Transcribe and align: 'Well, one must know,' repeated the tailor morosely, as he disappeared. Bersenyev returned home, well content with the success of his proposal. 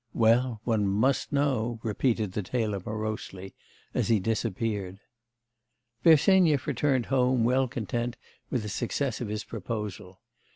'Well, 0.15 0.61
one 0.63 0.87
must 0.87 1.31
know,' 1.31 1.79
repeated 1.83 2.31
the 2.31 2.41
tailor 2.41 2.81
morosely, 2.83 3.53
as 3.93 4.07
he 4.07 4.19
disappeared. 4.19 4.99
Bersenyev 6.03 6.65
returned 6.65 7.05
home, 7.05 7.43
well 7.43 7.67
content 7.67 8.17
with 8.49 8.63
the 8.63 8.69
success 8.69 9.21
of 9.21 9.27
his 9.27 9.43
proposal. 9.43 10.19